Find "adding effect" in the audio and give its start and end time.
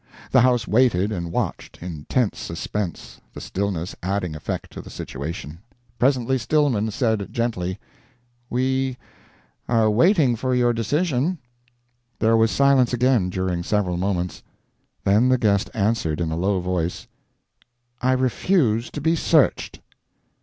4.01-4.71